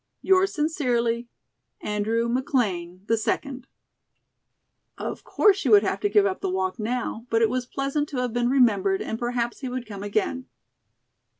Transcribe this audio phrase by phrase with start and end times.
[0.23, 1.27] "Yours sincerely,
[1.81, 3.65] "ANDREW MCLEAN, 2D."
[4.97, 8.09] Of course, she would have to give up the walk now, but it was pleasant
[8.09, 10.47] to have been remembered and perhaps he would come again.